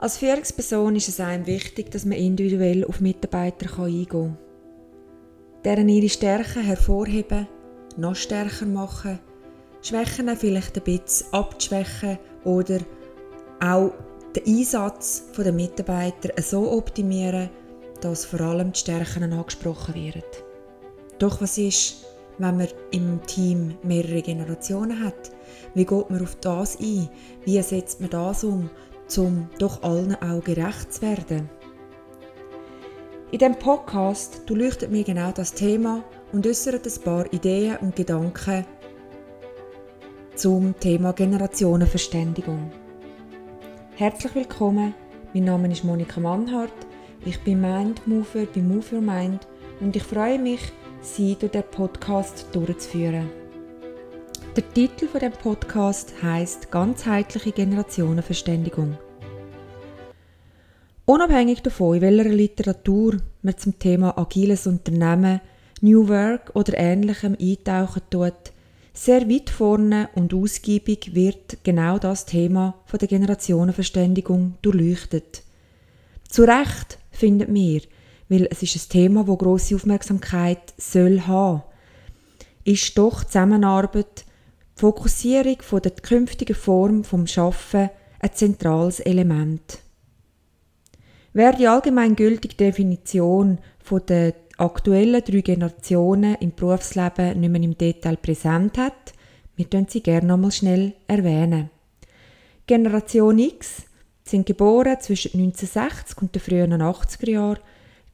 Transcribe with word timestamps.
Als 0.00 0.16
Führungsperson 0.16 0.96
ist 0.96 1.10
es 1.10 1.20
einem 1.20 1.46
wichtig, 1.46 1.90
dass 1.90 2.06
man 2.06 2.16
individuell 2.16 2.86
auf 2.86 3.00
Mitarbeiter 3.00 3.66
eingehen 3.78 4.06
kann. 4.08 4.38
Deren 5.62 5.90
ihre 5.90 6.08
Stärken 6.08 6.62
hervorheben, 6.62 7.46
noch 7.98 8.16
stärker 8.16 8.64
machen, 8.64 9.18
Schwächen 9.82 10.34
vielleicht 10.38 10.78
ein 10.78 10.84
bisschen 10.84 11.26
abzuschwächen 11.34 12.18
oder 12.44 12.78
auch 13.62 13.92
den 14.34 14.46
Einsatz 14.46 15.24
der 15.36 15.52
Mitarbeiter 15.52 16.30
so 16.40 16.72
optimieren, 16.72 17.50
dass 18.00 18.24
vor 18.24 18.40
allem 18.40 18.72
die 18.72 18.78
Stärken 18.78 19.30
angesprochen 19.30 19.94
werden. 19.96 20.22
Doch 21.18 21.42
was 21.42 21.58
ist, 21.58 22.06
wenn 22.38 22.56
man 22.56 22.68
im 22.90 23.20
Team 23.26 23.76
mehrere 23.82 24.22
Generationen 24.22 25.04
hat? 25.04 25.30
Wie 25.74 25.84
geht 25.84 26.08
man 26.08 26.22
auf 26.22 26.36
das 26.36 26.80
ein? 26.80 27.10
Wie 27.44 27.60
setzt 27.60 28.00
man 28.00 28.08
das 28.08 28.44
um, 28.44 28.70
um 29.18 29.48
doch 29.58 29.82
allen 29.82 30.14
auch 30.22 30.42
gerecht 30.42 30.92
zu 30.92 31.02
werden. 31.02 31.48
In 33.30 33.38
diesem 33.38 33.56
Podcast 33.56 34.42
leuchtet 34.48 34.90
mir 34.90 35.04
genau 35.04 35.30
das 35.32 35.54
Thema 35.54 36.02
und 36.32 36.46
äußert 36.46 36.86
ein 36.86 37.04
paar 37.04 37.32
Ideen 37.32 37.76
und 37.78 37.94
Gedanken 37.94 38.64
zum 40.34 40.74
Thema 40.80 41.12
Generationenverständigung. 41.12 42.72
Herzlich 43.96 44.34
willkommen, 44.34 44.94
mein 45.34 45.44
Name 45.44 45.70
ist 45.70 45.84
Monika 45.84 46.20
Mannhardt, 46.20 46.72
ich 47.24 47.38
bin 47.44 47.60
Mindmover 47.60 48.46
bei 48.54 48.60
Move 48.62 48.96
Your 48.96 49.02
Mind 49.02 49.46
und 49.80 49.94
ich 49.94 50.02
freue 50.02 50.38
mich, 50.38 50.72
Sie 51.02 51.36
durch 51.36 51.52
den 51.52 51.62
Podcast 51.70 52.46
durchzuführen. 52.52 53.39
Der 54.56 54.68
Titel 54.68 55.06
von 55.06 55.20
dem 55.20 55.30
Podcast 55.30 56.12
heißt 56.24 56.72
ganzheitliche 56.72 57.52
Generationenverständigung. 57.52 58.98
Unabhängig 61.04 61.62
davon, 61.62 61.94
in 61.94 62.00
welcher 62.02 62.30
Literatur 62.30 63.18
man 63.42 63.56
zum 63.56 63.78
Thema 63.78 64.18
agiles 64.18 64.66
Unternehmen, 64.66 65.40
New 65.82 66.08
Work 66.08 66.50
oder 66.54 66.76
ähnlichem 66.76 67.36
eintauchen 67.40 68.02
tut, 68.10 68.52
sehr 68.92 69.30
weit 69.30 69.50
vorne 69.50 70.08
und 70.16 70.34
ausgiebig 70.34 71.14
wird 71.14 71.58
genau 71.62 72.00
das 72.00 72.26
Thema 72.26 72.74
von 72.86 72.98
der 72.98 73.06
Generationenverständigung 73.06 74.54
durchleuchtet. 74.62 75.44
Zu 76.28 76.42
Recht 76.42 76.98
findet 77.12 77.50
mir, 77.50 77.82
weil 78.28 78.48
es 78.50 78.64
ist 78.64 78.74
ein 78.74 78.88
Thema, 78.90 79.28
wo 79.28 79.36
große 79.36 79.76
Aufmerksamkeit 79.76 80.74
soll 80.76 81.20
haben, 81.20 81.62
ist 82.64 82.98
doch 82.98 83.22
Zusammenarbeit 83.22 84.24
Fokussierung 84.80 85.60
von 85.60 85.82
der 85.82 85.90
künftigen 85.90 86.56
Form 86.56 87.04
vom 87.04 87.26
Schaffen 87.26 87.90
ein 88.18 88.32
zentrales 88.32 89.00
Element. 89.00 89.80
Wer 91.34 91.52
die 91.52 91.68
allgemeingültige 91.68 92.56
Definition 92.56 93.58
von 93.78 94.00
der 94.08 94.32
aktuellen 94.56 95.22
drei 95.22 95.42
Generationen 95.42 96.36
im 96.36 96.52
Berufsleben 96.52 97.40
nicht 97.40 97.50
mehr 97.50 97.62
im 97.62 97.76
Detail 97.76 98.16
präsent 98.16 98.78
hat, 98.78 99.12
wir 99.54 99.66
können 99.66 99.86
sie 99.86 100.02
gerne 100.02 100.26
nochmal 100.26 100.50
schnell 100.50 100.94
erwähnen. 101.06 101.68
Generation 102.66 103.38
X 103.38 103.82
sind 104.24 104.46
geboren 104.46 104.96
zwischen 104.98 105.38
1960 105.38 106.22
und 106.22 106.34
den 106.34 106.40
frühen 106.40 106.72
80er 106.72 107.30
Jahren, 107.30 107.58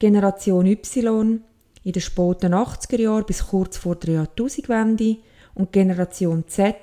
Generation 0.00 0.66
Y 0.66 1.44
in 1.84 1.92
den 1.92 2.02
späten 2.02 2.54
80er 2.54 3.00
Jahren 3.00 3.24
bis 3.24 3.46
kurz 3.46 3.76
vor 3.76 3.94
der 3.94 4.14
Jahrtausendwende 4.14 5.18
und 5.56 5.72
Generation 5.72 6.44
Z 6.46 6.76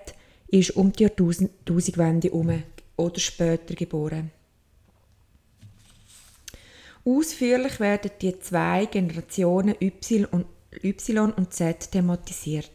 ist 0.47 0.75
um 0.75 0.91
die 0.91 1.03
Jahrtausendwende 1.03 2.27
herum 2.27 2.63
oder 2.97 3.19
später 3.19 3.73
geboren. 3.75 4.31
Ausführlich 7.05 7.79
werden 7.79 8.11
die 8.21 8.39
zwei 8.39 8.85
Generationen 8.85 9.75
Y 9.79 10.25
und, 10.31 11.53
Z 11.53 11.91
thematisiert. 11.91 12.71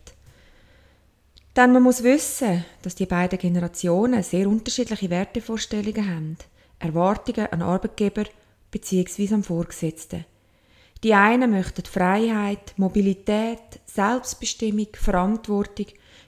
Denn 1.57 1.73
man 1.73 1.83
muss 1.83 2.03
wissen, 2.03 2.65
dass 2.83 2.95
die 2.95 3.07
beiden 3.07 3.39
Generationen 3.39 4.23
sehr 4.23 4.49
unterschiedliche 4.49 5.11
Wertevorstellungen 5.11 6.09
haben, 6.09 6.37
Erwartungen 6.79 7.47
an 7.47 7.63
Arbeitgeber 7.63 8.25
bzw. 8.71 9.35
am 9.35 9.43
Vorgesetzten. 9.43 10.25
Die 11.05 11.15
einen 11.15 11.53
möchten 11.53 11.85
Freiheit, 11.85 12.75
Mobilität, 12.77 13.81
Selbstbestimmung, 13.87 14.89
Verantwortung, 14.95 15.87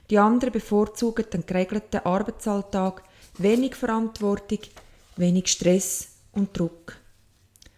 die 0.09 0.17
anderen 0.17 0.53
bevorzugen 0.53 1.25
den 1.31 1.45
geregelten 1.45 2.05
Arbeitsalltag, 2.05 3.03
wenig 3.37 3.75
Verantwortung, 3.75 4.59
wenig 5.17 5.47
Stress 5.47 6.09
und 6.31 6.57
Druck. 6.57 6.97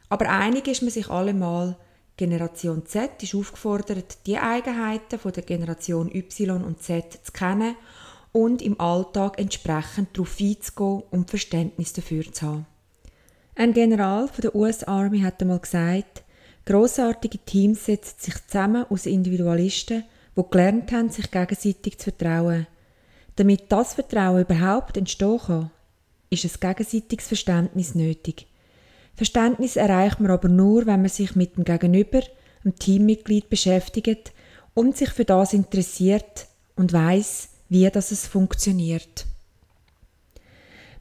Aber 0.10 0.30
einig 0.30 0.68
ist 0.68 0.84
man 0.84 0.92
sich 0.92 1.10
allemal, 1.10 1.78
Generation 2.16 2.86
Z 2.86 3.24
ist 3.24 3.34
aufgefordert, 3.34 4.20
die 4.28 4.38
Eigenheiten 4.38 5.18
von 5.18 5.32
der 5.32 5.42
Generation 5.42 6.14
Y 6.14 6.64
und 6.64 6.84
Z 6.84 7.20
zu 7.24 7.32
kennen 7.32 7.76
und 8.32 8.62
im 8.62 8.80
Alltag 8.80 9.40
entsprechend 9.40 10.16
darauf 10.16 10.38
einzugehen 10.40 11.04
und 11.10 11.32
Verständnis 11.32 11.94
dafür 11.94 12.32
zu 12.32 12.46
haben. 12.46 12.66
Ein 13.56 13.74
General 13.74 14.28
von 14.28 14.42
der 14.42 14.56
US 14.56 14.84
Army 14.84 15.22
hat 15.22 15.42
einmal 15.42 15.60
gesagt, 15.60 16.23
Grossartige 16.66 17.40
Teams 17.40 17.86
setzen 17.86 18.16
sich 18.18 18.48
zusammen 18.48 18.86
aus 18.90 19.06
Individualisten, 19.06 20.06
die 20.38 20.44
gelernt 20.50 20.92
haben, 20.92 21.10
sich 21.10 21.30
gegenseitig 21.30 21.98
zu 21.98 22.12
vertrauen. 22.12 22.68
Damit 23.36 23.66
das 23.70 23.96
Vertrauen 23.96 24.42
überhaupt 24.42 24.96
entstehen 24.96 25.40
kann, 25.40 25.72
ist 26.30 26.46
ein 26.46 26.76
gegenseitiges 26.76 27.28
Verständnis 27.28 27.96
nötig. 27.96 28.48
Verständnis 29.16 29.76
erreicht 29.76 30.20
man 30.20 30.32
aber 30.32 30.48
nur, 30.48 30.86
wenn 30.86 31.02
man 31.02 31.10
sich 31.10 31.36
mit 31.36 31.58
dem 31.58 31.66
Gegenüber, 31.66 32.22
dem 32.64 32.76
Teammitglied 32.76 33.50
beschäftigt 33.50 34.32
und 34.74 34.98
sich 34.98 35.10
für 35.10 35.26
das 35.26 35.54
interessiert 35.54 36.48
und 36.76 36.94
weiß, 36.94 37.50
wie 37.70 37.90
das 37.90 38.12
es 38.12 38.26
funktioniert. 38.26 39.26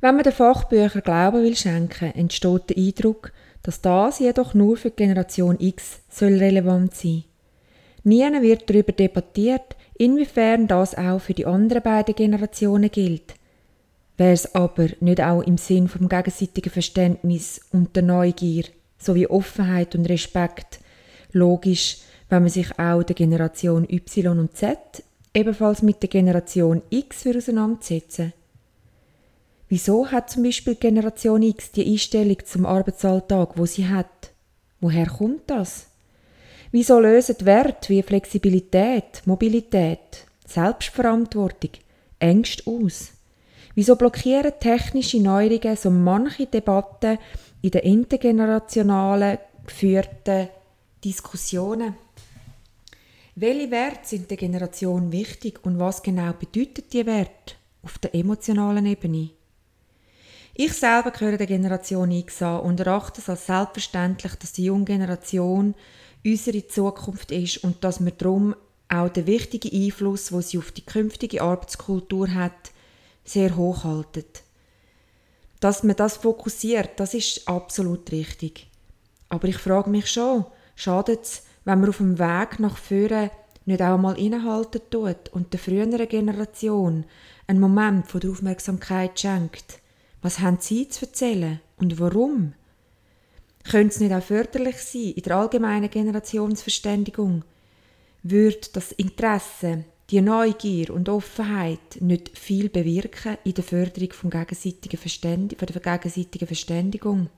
Wenn 0.00 0.16
man 0.16 0.24
den 0.24 0.32
Fachbüchern 0.32 1.02
Glauben 1.02 1.44
will 1.44 1.56
schenken, 1.56 2.12
entsteht 2.12 2.70
der 2.70 2.76
Eindruck, 2.76 3.32
dass 3.62 3.80
das 3.80 4.18
jedoch 4.18 4.54
nur 4.54 4.76
für 4.76 4.90
die 4.90 4.96
Generation 4.96 5.56
X 5.58 6.00
soll 6.08 6.34
relevant 6.34 6.94
sein. 6.94 7.24
Nie 8.04 8.24
wird 8.42 8.68
darüber 8.68 8.92
debattiert, 8.92 9.76
inwiefern 9.96 10.66
das 10.66 10.96
auch 10.96 11.20
für 11.20 11.34
die 11.34 11.46
anderen 11.46 11.82
beiden 11.82 12.14
Generationen 12.14 12.90
gilt. 12.90 13.34
Wäre 14.16 14.32
es 14.32 14.54
aber 14.54 14.88
nicht 15.00 15.20
auch 15.20 15.42
im 15.42 15.56
Sinn 15.56 15.88
vom 15.88 16.08
gegenseitigen 16.08 16.70
Verständnis 16.70 17.60
und 17.72 17.94
der 17.94 18.02
Neugier 18.02 18.64
sowie 18.98 19.26
Offenheit 19.26 19.94
und 19.94 20.08
Respekt 20.08 20.80
logisch, 21.32 21.98
wenn 22.28 22.42
man 22.42 22.50
sich 22.50 22.78
auch 22.78 23.02
der 23.02 23.14
Generation 23.14 23.86
Y 23.88 24.38
und 24.38 24.56
Z 24.56 24.78
ebenfalls 25.34 25.82
mit 25.82 26.02
der 26.02 26.10
Generation 26.10 26.82
X 26.90 27.26
auseinandersetzen 27.26 28.32
Wieso 29.72 30.06
hat 30.06 30.28
zum 30.28 30.42
Beispiel 30.42 30.74
Generation 30.74 31.40
X 31.40 31.72
die 31.72 31.90
Einstellung 31.90 32.36
zum 32.44 32.66
Arbeitsalltag, 32.66 33.56
wo 33.56 33.64
sie 33.64 33.88
hat? 33.88 34.30
Woher 34.82 35.06
kommt 35.06 35.48
das? 35.48 35.86
Wieso 36.72 37.00
lösen 37.00 37.36
Werte 37.46 37.88
wie 37.88 38.02
Flexibilität, 38.02 39.22
Mobilität, 39.24 40.26
Selbstverantwortung 40.46 41.70
Ängste 42.18 42.64
aus? 42.66 43.12
Wieso 43.74 43.96
blockieren 43.96 44.52
technische 44.60 45.22
Neuerungen 45.22 45.78
so 45.78 45.90
manche 45.90 46.44
Debatten 46.44 47.16
in 47.62 47.70
den 47.70 47.80
intergenerationalen 47.80 49.38
geführten 49.66 50.48
Diskussionen? 51.02 51.94
Welche 53.36 53.70
Werte 53.70 54.06
sind 54.06 54.28
der 54.28 54.36
Generation 54.36 55.10
wichtig 55.10 55.64
und 55.64 55.78
was 55.78 56.02
genau 56.02 56.34
bedeutet 56.34 56.92
die 56.92 57.06
Werte 57.06 57.54
auf 57.82 57.96
der 57.96 58.14
emotionalen 58.14 58.84
Ebene? 58.84 59.30
Ich 60.54 60.74
selber 60.74 61.12
gehöre 61.12 61.38
der 61.38 61.46
Generation 61.46 62.10
X 62.10 62.42
an 62.42 62.60
und 62.60 62.78
erachte 62.78 63.22
es 63.22 63.28
als 63.30 63.46
selbstverständlich, 63.46 64.34
dass 64.34 64.52
die 64.52 64.64
junge 64.64 64.84
Generation 64.84 65.74
unsere 66.24 66.66
Zukunft 66.66 67.32
ist 67.32 67.64
und 67.64 67.82
dass 67.82 68.04
wir 68.04 68.12
darum 68.12 68.54
auch 68.88 69.08
den 69.08 69.26
wichtigen 69.26 69.74
Einfluss, 69.74 70.30
wo 70.30 70.42
sie 70.42 70.58
auf 70.58 70.70
die 70.70 70.84
künftige 70.84 71.40
Arbeitskultur 71.40 72.34
hat, 72.34 72.72
sehr 73.24 73.56
hoch 73.56 73.84
halten. 73.84 74.26
Dass 75.60 75.84
man 75.84 75.96
das 75.96 76.18
fokussiert, 76.18 77.00
das 77.00 77.14
ist 77.14 77.48
absolut 77.48 78.12
richtig. 78.12 78.68
Aber 79.30 79.48
ich 79.48 79.56
frage 79.56 79.88
mich 79.88 80.10
schon, 80.10 80.44
schadet 80.76 81.22
es, 81.22 81.44
wenn 81.64 81.80
man 81.80 81.88
auf 81.88 81.96
dem 81.96 82.18
Weg 82.18 82.58
nach 82.58 82.76
vorne 82.76 83.30
nicht 83.64 83.80
auch 83.80 83.96
mal 83.96 84.18
innehalten 84.18 84.82
tut 84.90 85.30
und 85.30 85.52
der 85.54 85.60
früheren 85.60 86.08
Generation 86.08 87.06
einen 87.46 87.60
Moment 87.60 88.06
von 88.08 88.20
der 88.20 88.32
Aufmerksamkeit 88.32 89.18
schenkt? 89.18 89.81
Was 90.22 90.38
haben 90.38 90.58
Sie 90.60 90.88
zu 90.88 91.06
erzählen 91.06 91.60
und 91.76 91.98
warum? 91.98 92.54
Könnte 93.64 93.94
es 93.94 94.00
nicht 94.00 94.12
auch 94.12 94.22
förderlich 94.22 94.76
sein 94.76 95.12
in 95.12 95.22
der 95.22 95.36
allgemeinen 95.36 95.90
Generationsverständigung? 95.90 97.44
Würde 98.22 98.68
das 98.72 98.92
Interesse, 98.92 99.84
die 100.10 100.20
Neugier 100.20 100.94
und 100.94 101.08
Offenheit 101.08 102.00
nicht 102.00 102.38
viel 102.38 102.68
bewirken 102.68 103.36
in 103.44 103.54
der 103.54 103.64
Förderung 103.64 104.12
von 104.12 104.30
gegenseitigen 104.30 104.96
Verständ 104.96 105.56
von 105.58 105.66
der 105.66 105.80
gegenseitigen 105.80 106.46
Verständigung? 106.46 107.28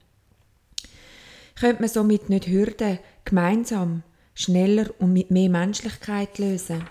Könnte 1.58 1.82
man 1.82 1.88
somit 1.88 2.28
nicht 2.28 2.48
Hürden 2.48 2.98
gemeinsam, 3.24 4.02
schneller 4.34 4.90
und 4.98 5.12
mit 5.12 5.30
mehr 5.30 5.48
Menschlichkeit 5.48 6.38
lösen? 6.38 6.84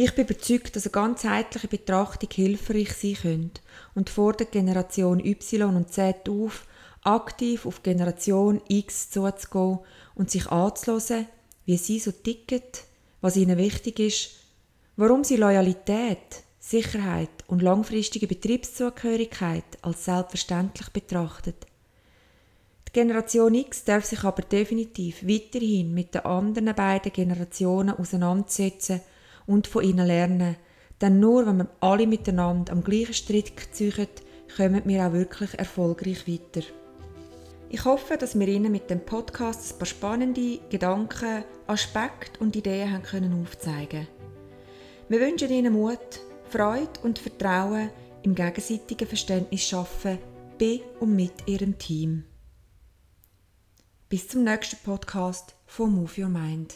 Ich 0.00 0.14
bin 0.14 0.26
überzeugt, 0.26 0.76
dass 0.76 0.86
eine 0.86 0.92
ganzheitliche 0.92 1.66
Betrachtung 1.66 2.28
hilfreich 2.32 2.92
sein 2.92 3.14
könnte 3.14 3.60
und 3.96 4.08
fordert 4.08 4.52
Generation 4.52 5.18
Y 5.18 5.74
und 5.74 5.92
Z 5.92 6.28
auf, 6.28 6.68
aktiv 7.02 7.66
auf 7.66 7.82
Generation 7.82 8.62
X 8.68 9.10
zuzugehen 9.10 9.80
und 10.14 10.30
sich 10.30 10.46
anzuhören, 10.52 11.26
wie 11.66 11.76
sie 11.78 11.98
so 11.98 12.12
ticken, 12.12 12.62
was 13.20 13.34
ihnen 13.34 13.58
wichtig 13.58 13.98
ist, 13.98 14.30
warum 14.94 15.24
sie 15.24 15.34
Loyalität, 15.34 16.44
Sicherheit 16.60 17.30
und 17.48 17.60
langfristige 17.60 18.28
Betriebszugehörigkeit 18.28 19.64
als 19.82 20.04
selbstverständlich 20.04 20.90
betrachtet. 20.90 21.66
Die 22.86 22.92
Generation 22.92 23.52
X 23.52 23.82
darf 23.82 24.04
sich 24.04 24.22
aber 24.22 24.42
definitiv 24.42 25.26
weiterhin 25.26 25.92
mit 25.92 26.14
den 26.14 26.24
anderen 26.24 26.72
beiden 26.76 27.12
Generationen 27.12 27.96
auseinandersetzen 27.96 29.00
und 29.48 29.66
von 29.66 29.82
ihnen 29.82 30.06
lernen, 30.06 30.56
denn 31.00 31.18
nur 31.18 31.46
wenn 31.46 31.58
wir 31.58 31.68
alle 31.80 32.06
miteinander 32.06 32.72
am 32.72 32.84
gleichen 32.84 33.14
Strick 33.14 33.74
ziehen, 33.74 34.06
kommen 34.56 34.82
wir 34.84 35.06
auch 35.06 35.12
wirklich 35.12 35.58
erfolgreich 35.58 36.28
weiter. 36.28 36.66
Ich 37.70 37.84
hoffe, 37.84 38.16
dass 38.16 38.38
wir 38.38 38.48
Ihnen 38.48 38.72
mit 38.72 38.88
dem 38.88 39.04
Podcast 39.04 39.72
ein 39.72 39.78
paar 39.78 39.86
spannende 39.86 40.58
Gedanken, 40.70 41.44
Aspekte 41.66 42.40
und 42.40 42.56
Ideen 42.56 42.92
haben 42.92 43.02
können 43.02 43.42
aufzeigen 43.42 44.08
Wir 45.08 45.20
wünschen 45.20 45.50
Ihnen 45.50 45.74
Mut, 45.74 46.20
Freude 46.48 47.00
und 47.02 47.18
Vertrauen 47.18 47.90
im 48.22 48.34
gegenseitigen 48.34 49.06
Verständnis 49.06 49.62
schaffen 49.62 50.18
bei 50.58 50.80
und 50.98 51.14
mit 51.14 51.46
Ihrem 51.46 51.78
Team. 51.78 52.24
Bis 54.08 54.28
zum 54.28 54.44
nächsten 54.44 54.78
Podcast 54.78 55.54
von 55.66 55.92
Move 55.92 56.22
Your 56.22 56.30
Mind. 56.30 56.74